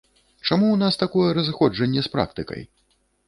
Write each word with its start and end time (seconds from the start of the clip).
Чаму 0.47 0.67
ў 0.71 0.77
нас 0.83 0.97
такое 1.03 1.27
разыходжанне 1.37 2.01
з 2.07 2.13
практыкай? 2.17 2.61